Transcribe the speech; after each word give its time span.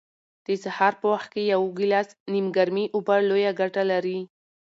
د 0.45 0.47
سهار 0.63 0.93
په 1.01 1.05
وخت 1.13 1.29
کې 1.33 1.41
یو 1.53 1.61
ګیلاس 1.77 2.09
نیمګرمې 2.33 2.85
اوبه 2.95 3.15
لویه 3.29 3.51
ګټه 3.61 3.83
لري. 3.91 4.19